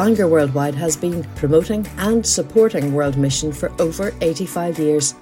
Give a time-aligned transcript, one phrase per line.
[0.00, 5.14] Bangor Worldwide has been promoting and supporting World Mission for over 85 years.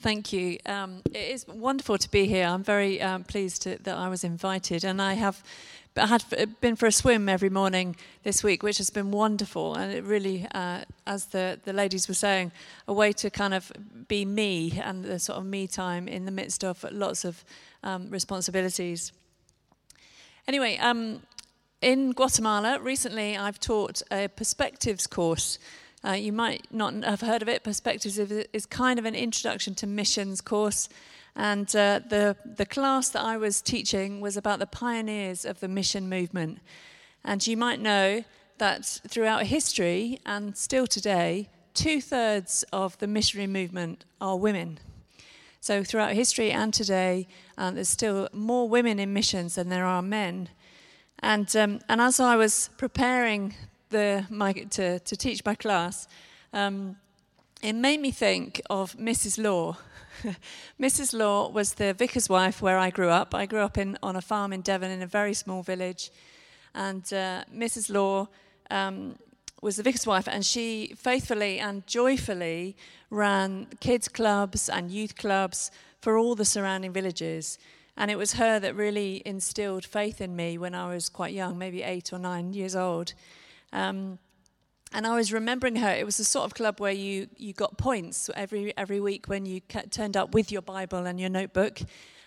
[0.00, 0.58] Thank you.
[0.66, 2.46] Um, it is wonderful to be here.
[2.46, 5.42] I'm very um, pleased to, that I was invited, and I have
[5.98, 9.92] I had been for a swim every morning this week, which has been wonderful, and
[9.92, 12.52] it really, uh, as the the ladies were saying,
[12.86, 13.72] a way to kind of
[14.06, 17.44] be me and the sort of me time in the midst of lots of
[17.82, 19.12] um, responsibilities.
[20.46, 21.22] Anyway, um,
[21.82, 25.58] in Guatemala recently, I've taught a perspectives course
[26.04, 27.64] uh, you might not have heard of it.
[27.64, 30.88] Perspectives is kind of an introduction to missions course.
[31.38, 35.68] And uh, the, the class that I was teaching was about the pioneers of the
[35.68, 36.58] mission movement.
[37.24, 38.24] And you might know
[38.58, 44.80] that throughout history and still today, two thirds of the missionary movement are women.
[45.60, 50.02] So, throughout history and today, um, there's still more women in missions than there are
[50.02, 50.48] men.
[51.20, 53.54] And, um, and as I was preparing
[53.90, 56.08] the, my, to, to teach my class,
[56.52, 56.96] um,
[57.62, 59.42] it made me think of Mrs.
[59.42, 59.76] Law.
[60.80, 61.12] Mrs.
[61.12, 63.34] Law was the vicar's wife where I grew up.
[63.34, 66.10] I grew up in, on a farm in Devon in a very small village.
[66.74, 67.92] And uh, Mrs.
[67.92, 68.28] Law
[68.70, 69.18] um,
[69.60, 72.76] was the vicar's wife, and she faithfully and joyfully
[73.10, 75.70] ran kids' clubs and youth clubs
[76.00, 77.58] for all the surrounding villages.
[77.96, 81.58] And it was her that really instilled faith in me when I was quite young,
[81.58, 83.14] maybe eight or nine years old.
[83.72, 84.20] Um,
[84.92, 85.90] and I was remembering her.
[85.90, 89.44] It was the sort of club where you, you got points every, every week when
[89.44, 89.60] you
[89.90, 91.80] turned up with your Bible and your notebook.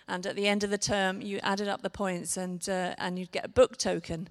[0.08, 3.18] And at the end of the term, you added up the points and, uh, and
[3.18, 4.28] you'd get a book token.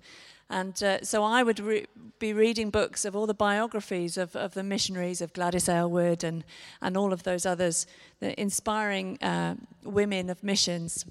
[0.49, 1.87] And uh, so I would re-
[2.19, 6.43] be reading books of all the biographies of, of the missionaries, of Gladys Aylward and,
[6.81, 7.87] and all of those others,
[8.19, 11.05] the inspiring uh, women of missions.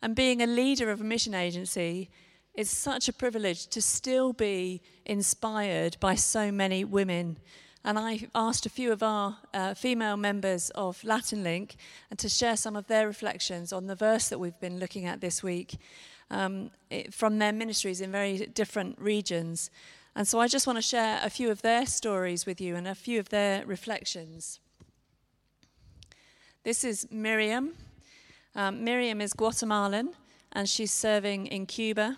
[0.00, 2.08] And being a leader of a mission agency,
[2.56, 7.36] it's such a privilege to still be inspired by so many women.
[7.84, 11.76] And I asked a few of our uh, female members of Latin Link
[12.10, 15.20] and to share some of their reflections on the verse that we've been looking at
[15.20, 15.76] this week
[16.30, 19.70] um, it, from their ministries in very different regions.
[20.16, 22.88] And so I just want to share a few of their stories with you and
[22.88, 24.60] a few of their reflections.
[26.64, 27.74] This is Miriam.
[28.54, 30.14] Um, Miriam is Guatemalan
[30.52, 32.16] and she's serving in Cuba.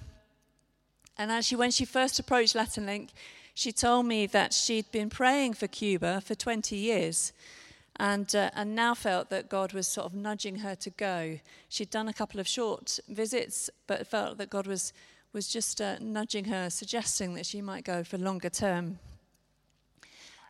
[1.19, 3.11] And actually, when she first approached Latin Link,
[3.53, 7.33] she told me that she'd been praying for Cuba for 20 years
[7.97, 11.41] and, uh, and now felt that God was sort of nudging her to go.
[11.69, 14.93] She'd done a couple of short visits, but felt that God was,
[15.33, 19.01] was just uh, nudging her, suggesting that she might go for longer term.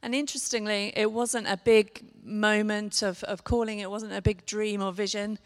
[0.03, 4.83] And interestingly, it wasn't a big moment of, of calling, it wasn't a big dream
[4.83, 5.39] or vision.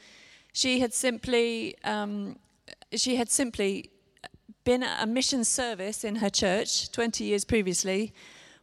[0.52, 2.40] She had simply, um,
[2.92, 3.91] she had simply
[4.64, 8.12] been at a mission service in her church 20 years previously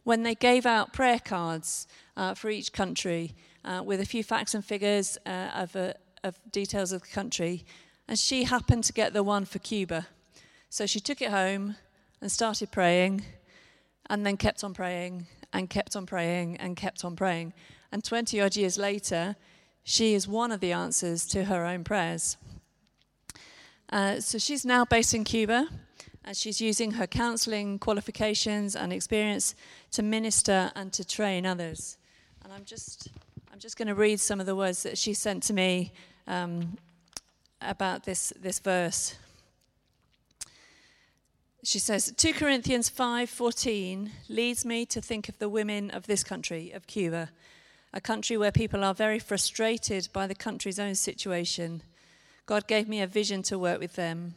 [0.04, 3.34] when they gave out prayer cards uh, for each country
[3.64, 5.92] uh, with a few facts and figures uh, of, uh,
[6.24, 7.64] of details of the country.
[8.08, 10.06] And she happened to get the one for Cuba.
[10.70, 11.76] So she took it home
[12.20, 13.24] and started praying,
[14.08, 17.52] and then kept on praying, and kept on praying, and kept on praying.
[17.92, 19.36] And 20 odd years later,
[19.84, 22.36] she is one of the answers to her own prayers.
[23.90, 25.68] Uh, so she's now based in Cuba
[26.24, 29.54] and she's using her counseling qualifications and experience
[29.92, 31.96] to minister and to train others.
[32.44, 33.08] And I'm just,
[33.52, 35.92] I'm just going to read some of the words that she sent to me
[36.26, 36.76] um,
[37.60, 39.16] about this, this verse.
[41.62, 46.70] She says, 2 Corinthians 5:14 leads me to think of the women of this country,
[46.70, 47.30] of Cuba,
[47.92, 51.82] a country where people are very frustrated by the country's own situation.
[52.46, 54.34] God gave me a vision to work with them.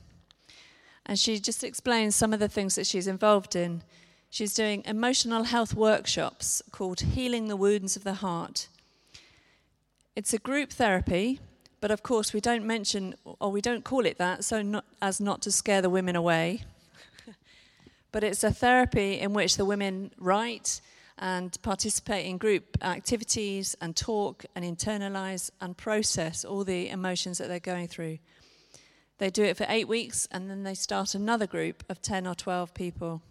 [1.05, 3.83] And she just explains some of the things that she's involved in.
[4.29, 8.67] She's doing emotional health workshops called Healing the Wounds of the Heart.
[10.15, 11.39] It's a group therapy,
[11.81, 15.19] but of course we don't mention or we don't call it that so not, as
[15.19, 16.63] not to scare the women away.
[18.11, 20.81] but it's a therapy in which the women write
[21.17, 27.47] and participate in group activities and talk and internalize and process all the emotions that
[27.47, 28.17] they're going through.
[29.17, 32.35] They do it for eight weeks and then they start another group of 10 or
[32.35, 33.21] 12 people.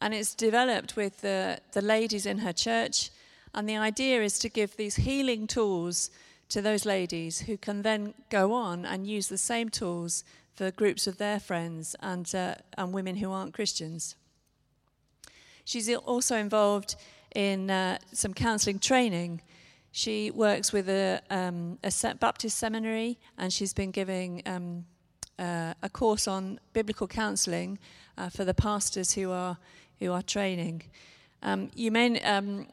[0.00, 3.10] And it's developed with the, the ladies in her church.
[3.54, 6.10] And the idea is to give these healing tools
[6.50, 10.22] to those ladies who can then go on and use the same tools
[10.54, 14.16] for groups of their friends and, uh, and women who aren't Christians.
[15.64, 16.96] She's also involved
[17.34, 19.42] in uh, some counselling training.
[19.96, 24.84] She works with a, um, a Baptist seminary and she's been giving um,
[25.38, 27.78] uh, a course on biblical counselling
[28.18, 29.56] uh, for the pastors who are,
[29.98, 30.82] who are training.
[31.42, 32.66] Um, you may, um,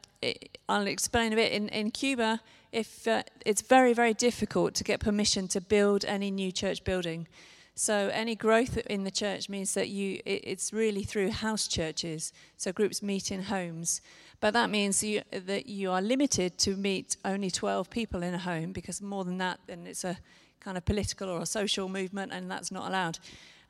[0.68, 1.52] I'll explain a bit.
[1.52, 2.42] In, in Cuba,
[2.72, 7.26] if uh, it's very, very difficult to get permission to build any new church building.
[7.74, 12.32] So any growth in the church means that you it, it's really through house churches.
[12.56, 14.00] So groups meet in homes.
[14.44, 18.38] But that means you, that you are limited to meet only 12 people in a
[18.38, 20.18] home because more than that, then it's a
[20.60, 23.18] kind of political or a social movement, and that's not allowed.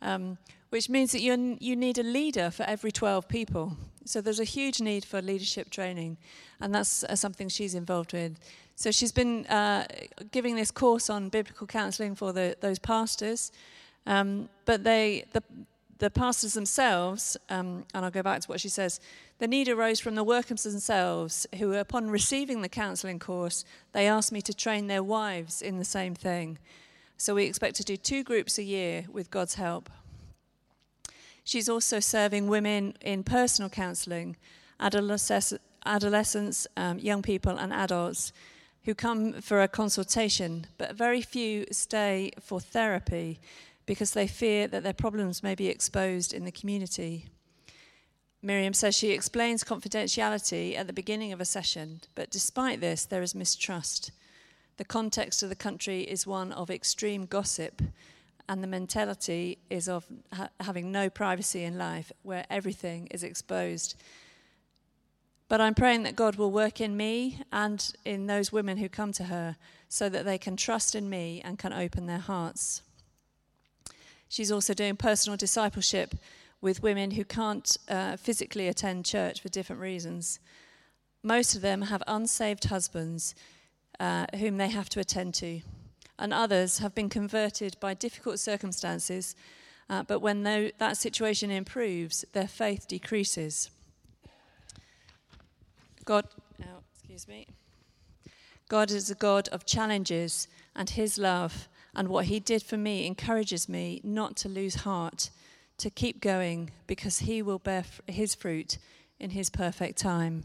[0.02, 0.36] Um,
[0.70, 3.76] which means that you you need a leader for every 12 people.
[4.04, 6.16] So there's a huge need for leadership training,
[6.60, 8.40] and that's uh, something she's involved with.
[8.74, 9.86] So she's been uh,
[10.32, 13.52] giving this course on biblical counselling for the, those pastors,
[14.06, 15.42] um, but they the
[15.98, 19.00] the pastors themselves, um, and I'll go back to what she says.
[19.38, 24.32] The need arose from the workers themselves, who, upon receiving the counselling course, they asked
[24.32, 26.58] me to train their wives in the same thing.
[27.16, 29.88] So we expect to do two groups a year with God's help.
[31.44, 34.36] She's also serving women in personal counselling,
[34.80, 38.32] adolescents, um, young people, and adults
[38.84, 43.40] who come for a consultation, but very few stay for therapy
[43.86, 47.26] because they fear that their problems may be exposed in the community.
[48.42, 53.22] Miriam says she explains confidentiality at the beginning of a session, but despite this, there
[53.22, 54.10] is mistrust.
[54.76, 57.80] The context of the country is one of extreme gossip,
[58.48, 63.94] and the mentality is of ha- having no privacy in life, where everything is exposed.
[65.48, 69.12] But I'm praying that God will work in me and in those women who come
[69.12, 69.56] to her
[69.88, 72.82] so that they can trust in me and can open their hearts.
[74.28, 76.14] She's also doing personal discipleship
[76.60, 80.40] with women who can't uh, physically attend church for different reasons.
[81.22, 83.34] Most of them have unsaved husbands
[84.00, 85.60] uh, whom they have to attend to,
[86.18, 89.36] and others have been converted by difficult circumstances,
[89.90, 93.70] uh, but when that situation improves, their faith decreases.
[96.04, 96.26] God,
[96.62, 97.46] oh, excuse me.
[98.68, 103.06] God is a God of challenges, and His love and what He did for me
[103.06, 105.30] encourages me not to lose heart,
[105.78, 108.78] to keep going, because He will bear His fruit
[109.18, 110.44] in His perfect time.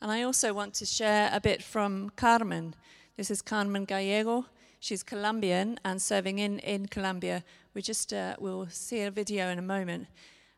[0.00, 2.74] And I also want to share a bit from Carmen.
[3.16, 4.46] This is Carmen Gallego.
[4.78, 7.42] She's Colombian and serving in, in Colombia.
[7.74, 10.06] We just uh, will see a video in a moment.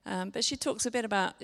[0.05, 1.35] Um, but she talks a bit about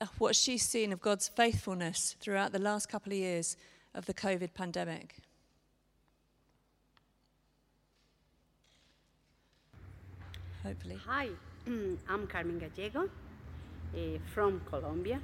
[0.00, 3.56] uh, what she's seen of God's faithfulness throughout the last couple of years
[3.94, 5.16] of the COVID pandemic.
[10.62, 10.98] Hopefully.
[11.06, 11.28] Hi,
[12.08, 13.08] I'm Carmen Gallego
[13.94, 13.98] uh,
[14.32, 15.20] from Colombia,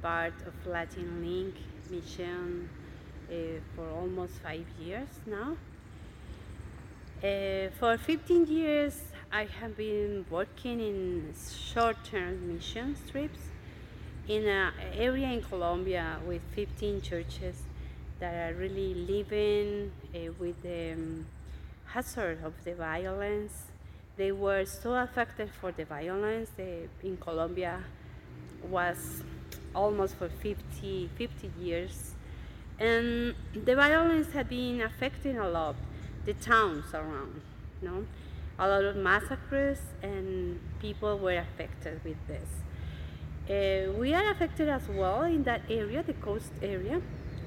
[0.00, 1.54] part of Latin Link
[1.90, 2.68] mission
[3.28, 3.34] uh,
[3.74, 5.56] for almost five years now.
[7.22, 11.34] Uh, for 15 years, I have been working in
[11.72, 13.49] short-term mission trips
[14.30, 17.64] in an area in Colombia with 15 churches
[18.20, 21.26] that are really living uh, with the um,
[21.86, 23.64] hazard of the violence.
[24.16, 26.62] They were so affected for the violence uh,
[27.02, 27.82] in Colombia
[28.62, 29.24] was
[29.74, 32.12] almost for 50, 50 years.
[32.78, 35.74] And the violence had been affecting a lot
[36.24, 37.40] the towns around,
[37.82, 38.06] you know
[38.60, 42.48] a lot of massacres and people were affected with this.
[43.50, 47.02] Uh, we are affected as well in that area, the coast area,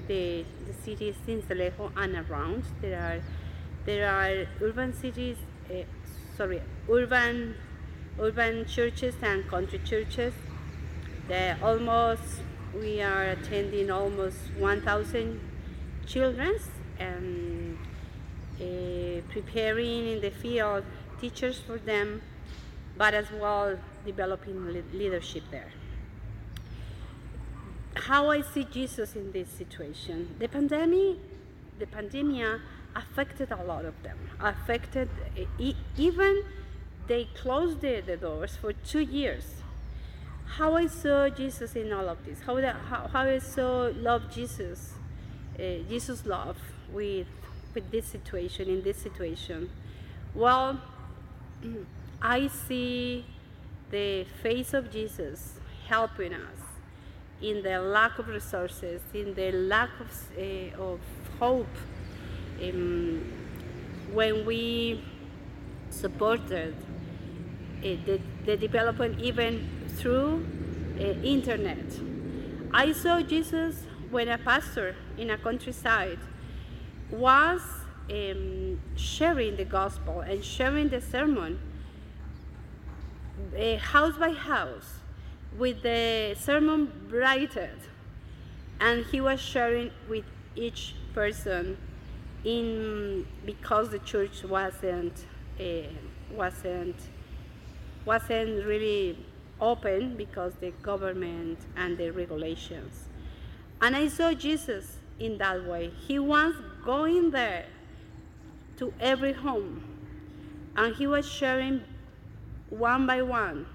[0.10, 2.65] the, the cities Sincelejo and around.
[2.81, 3.22] There are
[3.86, 5.38] there are urban cities,
[5.69, 5.83] uh,
[6.36, 7.55] sorry, urban
[8.19, 10.33] urban churches and country churches.
[11.29, 12.41] That almost
[12.77, 15.39] we are attending almost 1,000
[16.05, 16.57] children
[17.00, 17.77] and
[18.60, 20.83] uh, preparing in the field
[21.22, 22.22] teachers for them,
[22.98, 25.72] but as well developing leadership there.
[27.95, 30.35] How I see Jesus in this situation.
[30.39, 31.17] The pandemic,
[31.79, 32.59] the pandemic
[32.95, 34.17] affected a lot of them.
[34.39, 35.09] Affected
[35.97, 36.43] even
[37.07, 39.43] they closed the, the doors for two years.
[40.57, 42.41] How I saw Jesus in all of this.
[42.41, 44.93] How that, how, how I saw love Jesus,
[45.59, 46.57] uh, Jesus' love
[46.91, 47.27] with
[47.73, 49.69] with this situation in this situation.
[50.35, 50.79] Well,
[52.21, 53.25] I see
[53.89, 56.73] the face of Jesus helping us
[57.41, 60.99] in the lack of resources, in the lack of, uh, of
[61.39, 61.75] hope.
[62.61, 63.21] Um,
[64.13, 65.03] when we
[65.89, 66.75] supported
[67.81, 70.45] the, the development even through
[70.99, 71.85] uh, internet.
[72.73, 76.19] I saw Jesus when a pastor in a countryside
[77.09, 77.61] was
[78.09, 81.59] um, sharing the gospel and sharing the sermon
[83.57, 84.99] uh, house by house
[85.57, 87.81] with the sermon brightened
[88.79, 91.77] and he was sharing with each person
[92.43, 95.25] in because the church wasn't
[95.60, 95.63] uh,
[96.31, 96.95] wasn't
[98.05, 99.17] wasn't really
[99.62, 103.05] open because the government and the regulations.
[103.81, 105.91] And i saw jesus in that way.
[106.07, 107.65] He was going there
[108.77, 109.83] to every home.
[110.75, 111.81] And he was sharing
[112.69, 113.67] one by one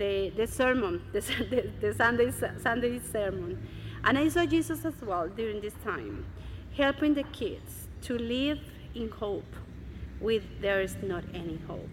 [0.00, 1.20] the, the sermon the,
[1.52, 3.58] the, the sunday, sunday sermon
[4.02, 6.24] and I saw Jesus as well during this time,
[6.76, 8.58] helping the kids to live
[8.94, 9.54] in hope
[10.20, 11.88] with there is not any hope.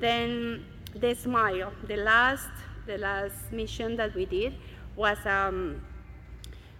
[0.00, 0.64] Then
[0.94, 2.48] the smile, the last,
[2.86, 4.54] the last mission that we did
[4.96, 5.80] was um,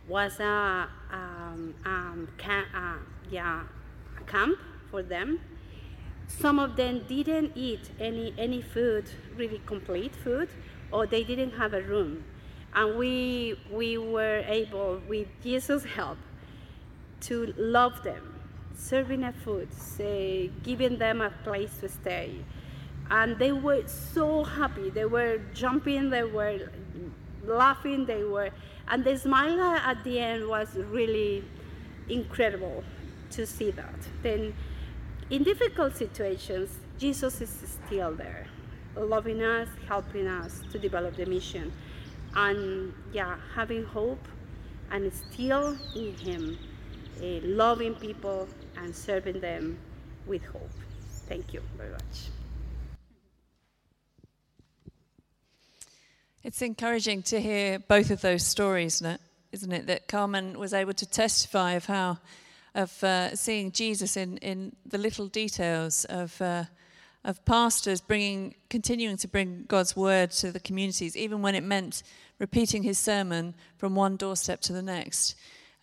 [0.09, 2.97] was a um, um, camp, uh,
[3.31, 3.63] yeah,
[4.19, 4.59] a camp
[4.91, 5.39] for them.
[6.29, 10.49] Some of them didn't eat any any food, really complete food,
[10.93, 12.25] or they didn't have a room.
[12.75, 16.19] And we we were able with jesus help
[17.21, 18.39] to love them
[18.79, 22.33] serving them food say, giving them a place to stay.
[23.11, 24.91] And they were so happy.
[24.91, 26.71] They were jumping they were
[27.45, 28.51] laughing they were
[28.89, 31.43] and the smile at the end was really
[32.09, 32.85] incredible
[33.31, 33.95] to see that.
[34.23, 34.55] Then
[35.31, 38.47] in difficult situations jesus is still there
[38.97, 41.73] loving us helping us to develop the mission
[42.35, 44.27] and yeah, having hope
[44.91, 46.59] and still in Him,
[47.21, 49.79] uh, loving people and serving them
[50.27, 50.71] with hope.
[51.29, 52.31] Thank you very much.
[56.45, 59.03] It's encouraging to hear both of those stories,
[59.53, 59.87] isn't it?
[59.87, 62.19] That Carmen was able to testify of how,
[62.75, 66.65] of uh, seeing Jesus in, in the little details of uh,
[67.25, 72.03] of pastors bringing, continuing to bring God's word to the communities, even when it meant
[72.39, 75.35] repeating his sermon from one doorstep to the next.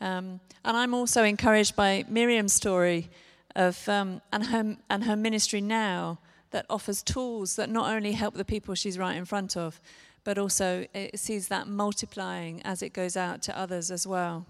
[0.01, 3.09] Um, and I'm also encouraged by Miriam's story
[3.55, 6.19] of um, and her and her ministry now
[6.51, 9.79] that offers tools that not only help the people she's right in front of,
[10.23, 14.45] but also it sees that multiplying as it goes out to others as well.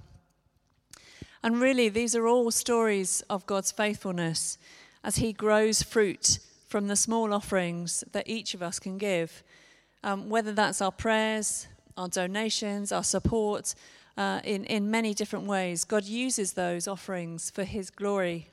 [1.46, 4.58] And really, these are all stories of God's faithfulness
[5.04, 9.44] as He grows fruit from the small offerings that each of us can give,
[10.04, 13.76] um, whether that's our prayers, our donations, our support,
[14.18, 15.84] uh, in, in many different ways.
[15.84, 18.48] God uses those offerings for His glory.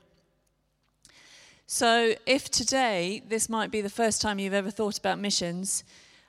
[1.65, 5.83] So, if today this might be the first time you've ever thought about missions,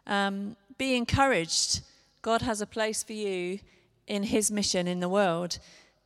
[0.06, 1.82] um, be encouraged.
[2.22, 3.58] God has a place for you
[4.06, 5.58] in His mission in the world.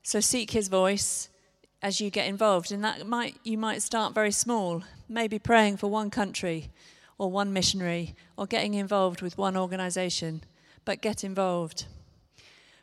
[0.09, 1.29] So, seek His voice
[1.83, 2.73] as you get involved.
[2.73, 6.71] And that might you might start very small, maybe praying for one country
[7.19, 10.45] or one missionary or getting involved with one organization,
[10.87, 11.85] but get involved.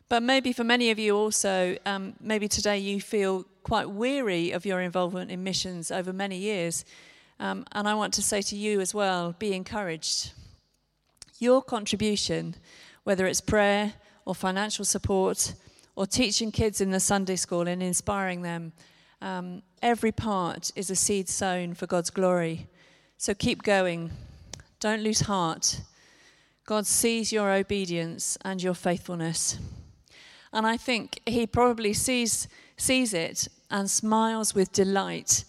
[0.08, 4.64] But maybe for many of you also, um, maybe today you feel quite weary of
[4.64, 6.84] your involvement in missions over many years.
[7.40, 10.30] Um, and I want to say to you as well be encouraged.
[11.40, 12.54] Your contribution,
[13.02, 15.54] whether it's prayer or financial support
[15.96, 18.72] or teaching kids in the Sunday school and inspiring them,
[19.22, 22.68] um, every part is a seed sown for God's glory.
[23.16, 24.10] So keep going.
[24.78, 25.80] Don't lose heart.
[26.66, 29.58] God sees your obedience and your faithfulness.
[30.52, 35.44] And I think He probably sees, sees it and smiles with delight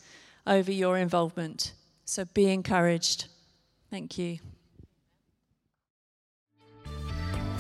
[0.46, 1.74] over your involvement.
[2.06, 3.28] So be encouraged.
[3.90, 4.40] Thank you.